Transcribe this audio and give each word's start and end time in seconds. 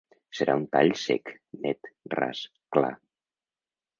Serà 0.37 0.53
un 0.59 0.63
tall 0.75 0.93
sec, 1.01 1.29
net, 1.67 1.91
ras, 2.15 2.41
clar. 2.77 2.93